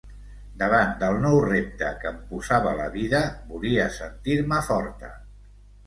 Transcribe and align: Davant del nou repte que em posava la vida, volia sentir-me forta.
Davant 0.61 0.95
del 1.03 1.19
nou 1.25 1.37
repte 1.43 1.91
que 2.01 2.11
em 2.15 2.19
posava 2.31 2.73
la 2.83 2.89
vida, 2.99 3.23
volia 3.53 3.89
sentir-me 4.01 4.63
forta. 4.73 5.17